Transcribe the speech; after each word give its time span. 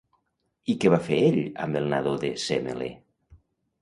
I 0.73 0.75
què 0.83 0.91
va 0.93 0.99
fer 1.09 1.19
ell 1.27 1.37
amb 1.67 1.79
el 1.81 1.91
nadó 1.93 2.15
de 2.25 2.33
Sèmele? 2.47 2.89